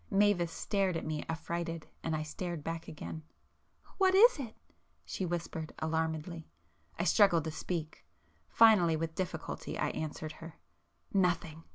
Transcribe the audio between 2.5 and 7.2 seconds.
back again. "What is it?" she whispered alarmedly. I